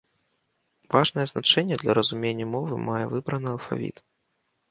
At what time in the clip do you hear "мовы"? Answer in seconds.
2.55-2.73